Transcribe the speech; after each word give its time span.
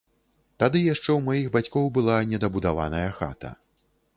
Тады 0.61 0.79
яшчэ 0.93 1.03
ў 1.13 1.19
маіх 1.27 1.47
бацькоў 1.57 1.91
была 1.99 2.17
не 2.33 2.41
дабудаваная 2.45 3.07
хата. 3.19 3.55